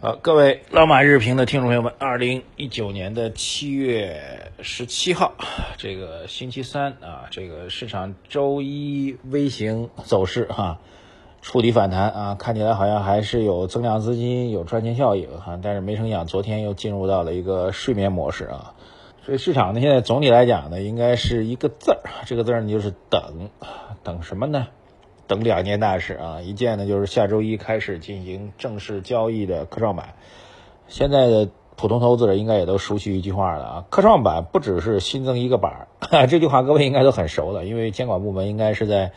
[0.00, 5.34] 好，各位老马日评的听众朋友们，二零一九年的七月十七号，
[5.76, 10.78] 这个星期三啊，这个市场周一微型走势哈，
[11.42, 18.74] 触底反弹啊，看起来好像还是有增量资金，有赚钱效应哈，但是没成想昨天又进入到了一个睡眠模式啊，
[19.26, 23.50] 所以市场呢现在总体来讲呢，应该是一个字儿，这个字儿呢就是等，
[24.04, 24.68] 等什么呢？
[25.28, 30.14] 等两件大事啊，一件呢就是下周一开始进行正式交易的科创板。
[30.88, 39.12] 现在的普通投资者应该也都熟悉一句话了啊，科创板不只是新增一个板儿， 这句话各位应该都很熟了，因为监管部门应该是在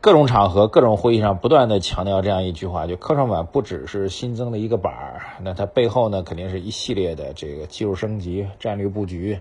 [0.00, 9.40] 各种场合、各种会议上不断的强调这样一句话，就科创板不只是新增的一个板儿，那它背后呢肯定是一系列的这个技术升级、战略布局。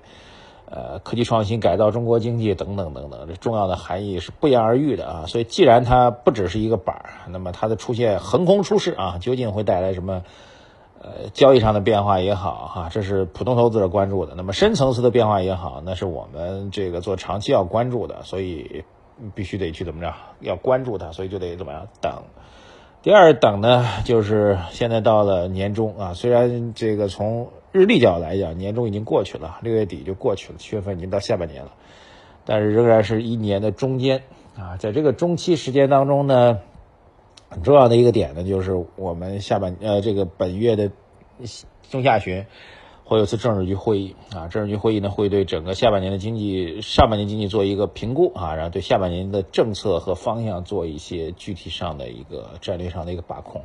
[0.71, 5.25] 呃，科技创新改造中国经济等等等等，这重要的含义是不言而喻的啊。
[5.27, 10.23] 所以，既然它不只是一个板儿，那么它的出现横空出世啊，究竟会带来什么？
[11.03, 14.35] 呃，交易上的变化也好哈，这是普通投资者关注的。
[14.35, 18.21] 那么深层次的变化也好，那是我们这个做长期要关注的。
[18.21, 18.83] 所以
[19.33, 22.21] 必须得去怎么着，要关注它，所以就得怎么样等。
[23.03, 31.71] 第二等呢，就是现在到了年终啊，虽然这个从日历角度来讲，年终已经过去了，六月底就过去了，七月份已经到下半年了，
[32.45, 34.21] 但是仍然是一年的中间
[34.55, 36.59] 啊，在这个中期时间当中呢，
[37.49, 40.91] 很重要的一个点呢，就是我们下半呃这个本月的
[41.89, 42.45] 中下旬
[43.11, 53.63] 会有一次政治局会议啊，政治局会议呢会对整个下半年的经济、上半年经济做一个评估啊，然后对下半年的政策和方向做一些具体上的一个战略上的一个把控。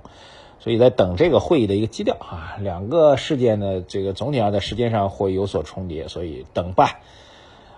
[0.58, 6.98] 所以在等这个会议的一个基调啊，两个事件呢，这个总体上在时间上会有所重叠，所以等吧。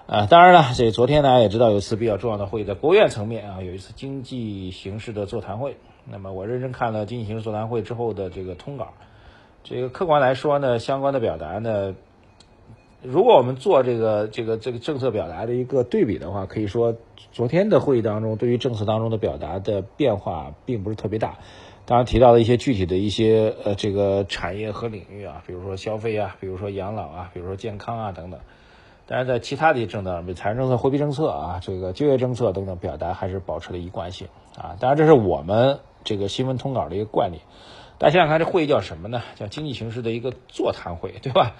[0.06, 5.76] 啊，当然了，这昨天大家也知道有一次比较重要的会议，在国务院层面啊，有一次经济形势的座谈会。
[6.10, 8.94] 那么我认真看了经济形势座谈会之后的这个通稿，
[9.68, 11.94] 这个客观来说呢，相关的表达呢，
[13.02, 16.96] 如果我们做这个这个这个政策表达的一个对比的话，可以说
[17.32, 21.36] 昨天的会议当中，对于政策当中的表达的变化并不是特别大。
[21.84, 28.40] 当然提到了一些具体的一些呃这个产业和领域啊，比如说消费啊，比如说养老啊，比如说健康啊等等。
[29.04, 34.76] 但是在其他的一些政策，比如财政政策、货币政策啊，这个就业政策等等，表达还是保持了一贯性啊。
[34.80, 37.40] 当然这是我们这个新闻通稿的一个惯例。
[37.98, 39.22] 大家想想看，这会议叫什么呢？
[39.34, 41.56] 叫经济形势的一个座谈会，对吧？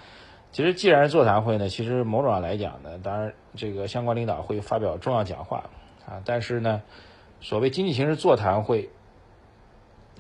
[0.53, 5.71] 其实既然是座谈会呢，其实某种上来讲呢，当然这个相关领导会发表重要讲话
[6.07, 6.23] 啊。
[6.25, 6.83] 但是呢，
[7.41, 8.91] 所谓经济形势座谈会。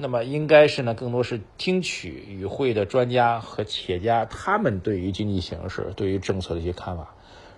[0.01, 7.15] 那么应该是呢，更多是听取与会的专家和企业家他们对于经济形势、对于政策的一些看法，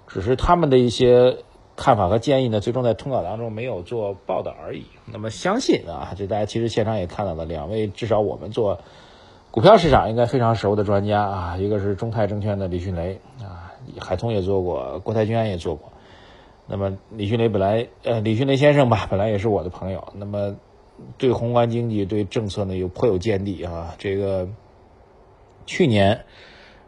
[0.07, 1.37] 只是他们的一些
[1.81, 4.85] 看法和建议呢，最终在通稿当中没有做报道而已。
[5.07, 8.81] 那么相信啊，这大家其实现场也看到了，两位至少我们做
[9.51, 15.91] 股票市场应该非常熟的专家啊，一个是中泰证券的李迅雷啊，海通也做过，国泰君安也做过。
[16.67, 20.13] 那么李迅雷本来呃，李迅雷先生吧，本来也是我的朋友。
[20.15, 20.57] 那么
[21.17, 23.95] 对宏观经济、对政策呢，有颇有见地啊。
[23.97, 24.47] 这个
[25.65, 26.27] 去年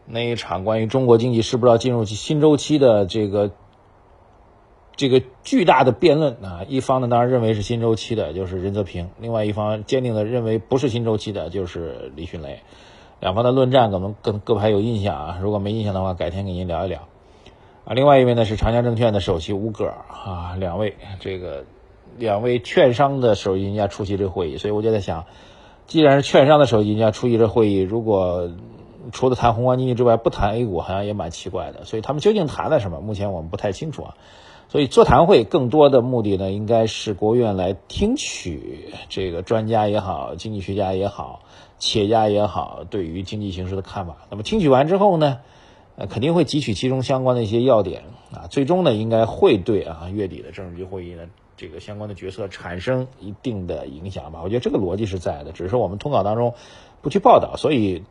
[0.05, 3.49] 那一场关于中国经济是不是要进入新周期的这个
[4.95, 12.61] 这个巨大的辩论啊，一方呢当然认为是新周期的，就是任泽平；另外一方坚定的认为不是新周期的，就是李迅雷。
[13.19, 17.07] 两方的论战可能各各位有印象啊，如果没印象的话，改天给您聊一聊
[17.85, 17.93] 啊。
[17.93, 21.65] 另外一位呢是长江证券的首席吴戈啊，两位这个。
[22.15, 25.25] 两位券商的首席赢家出席这个会议，所以我就在想，
[25.87, 28.51] 既然是券商的首席赢家出席这会议，如果
[29.11, 31.85] 除了谈宏观经济之外不谈 A 股，好像也蛮奇怪的。
[31.85, 33.01] 所以他们究竟谈了什么？
[33.01, 34.13] 目前我们不太清楚啊。
[34.73, 41.43] 所以座谈会更多的目的呢，应该是国务院来听取这个专家也好、经济学家也好、
[41.77, 44.17] 企业家也好对于经济形势的看法。
[44.31, 45.41] 那么听取完之后呢，
[45.95, 51.25] 呃，肯定会汲取其中相关的一些要点啊，最终呢，应该会对啊月底的政治局会议呢。
[51.55, 56.55] 这个相关的决策产生一定的影响吧，我觉得这个逻辑是在的，只是我们通稿当中
[57.03, 58.01] 不去报道，所以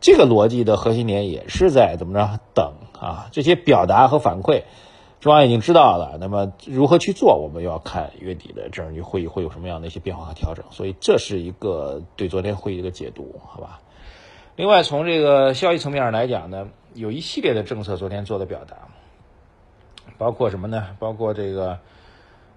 [0.00, 4.62] 这个逻辑的核心点也是在怎么着等啊，这些表达和反馈，
[5.22, 13.80] 中央已经知道了，那么如何去做，我们要看月底的政治局会议会有什么样的一些变化和调整，所以这是一个对昨天会议的解读，好吧？
[14.56, 18.76] 另外从这个消息层面上来讲呢，有一系列的政策昨天做的表达，
[20.18, 20.88] 包括什么呢？
[20.98, 21.78] 包括这个。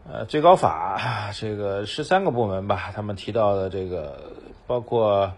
[0.08, 4.34] 呃，最高法这个十三个部门吧，他们提到的这个
[4.68, 5.34] 包括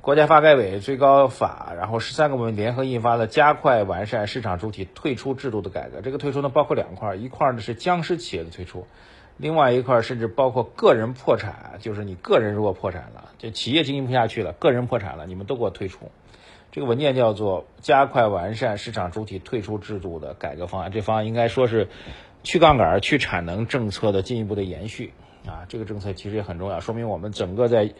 [0.00, 6.00] 国家发改委、最高法，然后十三个部门联合印发了加快完善市场主体退出制度的改革。
[6.00, 8.86] 这个退出呢，包括两块，一块呢是僵尸企业的退出，
[9.36, 16.10] 另外一块甚至包括个人破产，就是你个人如果破产了，就企业经营不下去了，个人破产了，你们都给我退出。
[16.72, 21.88] 这个文件叫做《加快完善市场主体退出制度的改革方案》，这方案应该说是
[22.42, 25.12] 去杠杆、去产能政策的进一步的延续
[25.46, 25.66] 啊。
[25.68, 27.92] 这个政策其实也很重要，说明我们整个在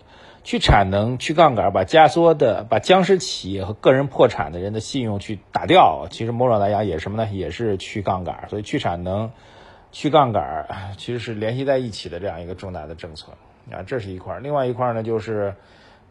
[0.44, 6.06] 去产能、去杠杆，把压缩的、把僵尸企业和个人破产的人的信用去打掉。
[6.10, 7.30] 其实某种来讲也什么呢？
[7.32, 8.48] 也是去杠杆。
[8.48, 9.30] 所以去产能、
[9.90, 10.66] 去杠杆
[10.98, 13.32] 其实是联系在一起的这样一个重大的政策
[13.70, 13.82] 啊。
[13.86, 15.54] 这是一块，另外一块呢就是。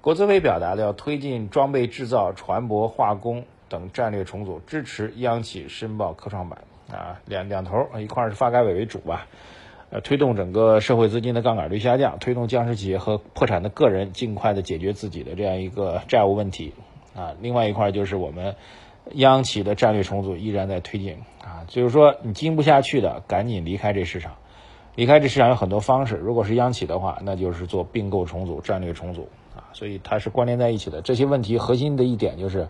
[0.03, 9.27] 国资委表达了要推进装备制造、船舶化工等战略重组，支持央企申报科创板啊，两两头一块是发改委为主吧，
[9.91, 16.73] 呃，推动整个社会资金的杠杆率下降，推动僵尸企业和破产的个人尽快的解决自己的这样一个债务问题
[17.13, 17.35] 啊。
[17.41, 18.55] 另外一块就是我们
[19.11, 24.35] 央企的战略重组依然在推进啊，就是说你经不下去的，赶紧离开这市场，
[24.95, 29.27] 离开这市场有很多方式，如果是央企的话，那就是做并购重组、战略重组。
[29.53, 31.01] 啊所以它是关联在一起的。
[31.01, 32.69] 这些问题核心的一点就是，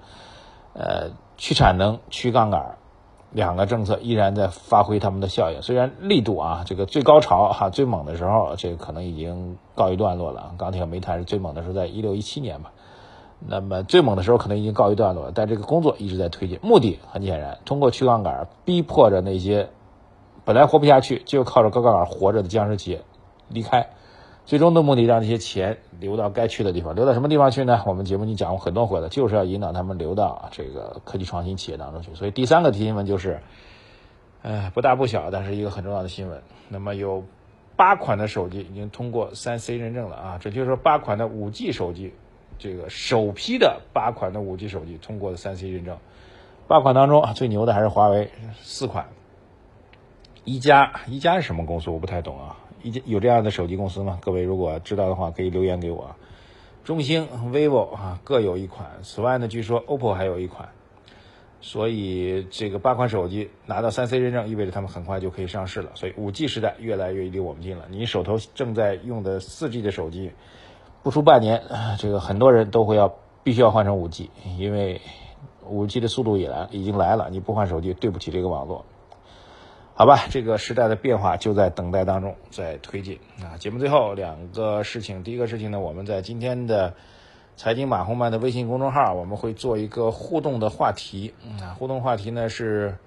[0.74, 2.78] 呃，去产能、去杠杆，
[3.32, 5.62] 两个政策依然在发挥他们的效应。
[5.62, 10.54] 虽然力度啊，这个最高潮哈最猛的时候，这个可能已经告一段落了。
[10.58, 12.72] 钢铁和煤炭是最猛的时候，在一六一七年吧。
[13.40, 16.60] 那么最猛的时候可能已经告一段落了，但这个工作一直在推进。
[16.62, 19.70] 目的很显然，通过去杠杆，逼迫着那些
[20.44, 23.02] 本来活不下去就靠着高杠杆活着的僵尸企业
[23.48, 23.90] 离开。
[24.52, 27.82] 最终的目的让这些钱流到该去的地方，流到什么地方去呢？
[27.86, 32.14] 我们节目已经讲过很多回了，就是要引导他们流到这个科技创新企业当中去。
[32.16, 33.40] 所以第三个新闻就是，
[34.42, 36.44] 呃，不大不小，但是一个很重要的新闻。
[36.68, 37.24] 那么有
[37.78, 42.14] 八款的手机已经通过三 C 认证了啊，这就是说八款的五 G 手机，
[42.60, 45.98] 这个首批的八款的五 G 手机通过了三 C 认证。
[46.68, 49.06] 八款当中最牛的还是华为四款，
[50.44, 51.90] 一加一加是什么公司？
[51.90, 52.58] 我不太懂啊。
[52.84, 54.20] 已经有这样的手机公司吗？
[54.22, 56.16] 各位如果知道的话，可以留言给我。
[56.84, 60.70] 中兴、vivo 啊各有一款，此外呢，据说 OPPO 还有一款。
[61.64, 65.92] 所以这个八款手机拿到三 C 认证，意味着他们很快就可以上市了。
[65.94, 67.86] 所以五 G 时代越来越离我们近了。
[67.88, 70.32] 你手头正在用的四 G 的手机，
[71.04, 71.62] 不出半年，
[72.00, 73.14] 这个很多人都会要
[73.44, 75.00] 必须要换成五 G，因为
[75.68, 77.30] 五 G 的速度也来已经来了。
[77.30, 78.84] 你不换手机，对不起这个网络。
[79.94, 83.58] 好吧，这个时代的变化就在等待当中，在推进啊。
[83.58, 86.94] 节目最后两个事情，第一个事情呢，我们在今天的
[87.56, 91.78] 财经马红漫的微信公众号，我们会做一个互动的话题啊。
[91.78, 92.98] 互动话题呢是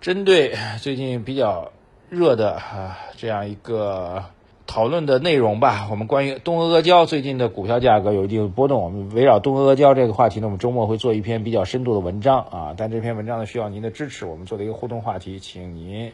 [0.00, 1.72] 针对最近比较
[2.08, 4.24] 热的啊这样一个。
[4.68, 12.74] 讨论的内容吧，我们关于东阿阿胶最近的股票价格有一定的波动，我们围绕东阿阿胶这个话题呢，我们周末会做一篇比较深度的文章啊。
[12.76, 16.12] 但这篇文章呢需要您的支持，我们做的一个互动话题，请您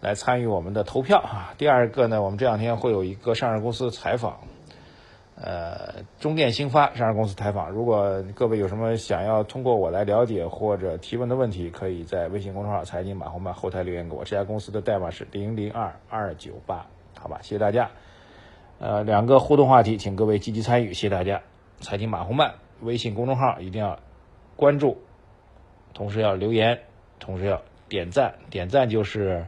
[0.00, 1.52] 来参与我们的投票啊。
[1.58, 4.38] 第二个呢，我们这两天会有一个上市公司采访，
[5.36, 7.70] 呃，中电兴发上市公司采访。
[7.70, 14.24] 如果各位有什么想要通过我来了解或者提问的问题，可以在微信公众号“财经马红漫”后台留言给我。
[14.24, 16.86] 这家公司的代码是零零二二九八。
[17.18, 17.90] 好吧，谢谢大家。
[18.78, 21.42] 呃，两个互动话题，请各位积极参与，谢谢大家。
[21.80, 23.98] 财经马红漫微信公众号一定要
[24.56, 24.98] 关注，
[25.94, 26.80] 同时要留言，
[27.20, 28.34] 同时要点赞。
[28.50, 29.46] 点赞就是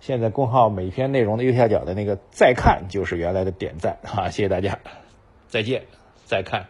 [0.00, 3.98] 现在公号每篇内容的右下角的那个再看，就是原来的点赞。
[4.02, 4.78] 啊，谢谢大家，
[5.46, 5.84] 再见，
[6.24, 6.66] 再看。